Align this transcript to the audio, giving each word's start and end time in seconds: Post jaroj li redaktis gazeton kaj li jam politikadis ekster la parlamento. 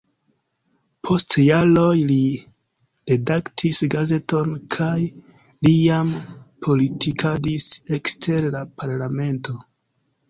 Post 1.07 1.35
jaroj 1.41 1.91
li 2.11 2.15
redaktis 3.11 3.83
gazeton 3.95 4.57
kaj 4.77 4.97
li 5.67 5.75
jam 5.77 6.11
politikadis 6.69 7.69
ekster 8.01 8.49
la 8.59 8.67
parlamento. 8.83 9.61